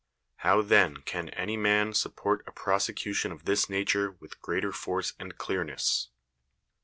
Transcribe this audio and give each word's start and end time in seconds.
How 0.37 0.63
then 0.63 1.03
can 1.03 1.29
any 1.29 1.55
man 1.55 1.93
support 1.93 2.43
a 2.47 2.51
prosecution 2.51 3.31
of 3.31 3.45
this 3.45 3.69
nature 3.69 4.09
with 4.19 4.41
greater 4.41 4.71
force 4.71 5.13
and 5.19 5.37
clearness? 5.37 6.07